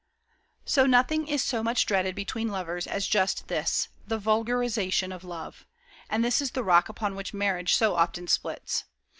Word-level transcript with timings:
So 0.65 0.87
nothing 0.87 1.27
is 1.27 1.43
so 1.43 1.61
much 1.61 1.85
dreaded 1.85 2.15
between 2.15 2.47
lovers 2.47 2.87
as 2.87 3.05
just 3.05 3.49
this 3.49 3.89
the 4.07 4.17
vulgarization 4.17 5.11
of 5.11 5.23
love 5.23 5.67
and 6.09 6.25
this 6.25 6.41
is 6.41 6.49
the 6.53 6.63
rock 6.63 6.89
upon 6.89 7.15
which 7.15 7.35
marriage 7.35 7.75
so 7.75 7.93
often 7.93 8.25
splits. 8.27 8.85